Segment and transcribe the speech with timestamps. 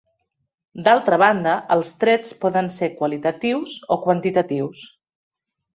[0.87, 4.93] D'altra banda, els trets poden ser qualitatius o quantitatius.